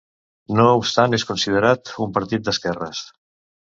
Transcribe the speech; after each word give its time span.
No 0.59 0.65
obstant 0.77 1.19
és 1.19 1.27
considerat 1.33 1.95
un 2.09 2.19
partit 2.19 2.47
d'esquerres. 2.53 3.09